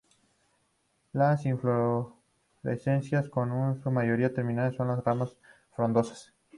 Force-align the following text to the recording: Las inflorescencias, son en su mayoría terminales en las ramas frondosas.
Las 1.13 1.45
inflorescencias, 1.45 3.29
son 3.31 3.51
en 3.75 3.83
su 3.83 3.91
mayoría 3.91 4.33
terminales 4.33 4.79
en 4.79 4.87
las 4.87 5.03
ramas 5.03 5.37
frondosas. 5.75 6.33